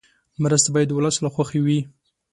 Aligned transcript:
مرستې 0.43 0.69
باید 0.73 0.87
د 0.89 0.93
ولس 0.97 1.15
له 1.23 1.29
خوښې 1.35 1.59
وي. 1.65 1.79